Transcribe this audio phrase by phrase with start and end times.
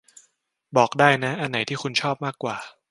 [0.77, 2.57] บอกได้นะ อันไหนที่คุณชอบมากกว่า